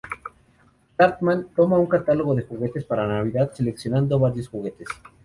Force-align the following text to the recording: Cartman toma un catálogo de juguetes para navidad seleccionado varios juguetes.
Cartman 0.97 1.43
toma 1.55 1.77
un 1.77 1.85
catálogo 1.85 2.33
de 2.33 2.41
juguetes 2.41 2.85
para 2.85 3.05
navidad 3.07 3.53
seleccionado 3.53 4.17
varios 4.17 4.49
juguetes. 4.49 4.87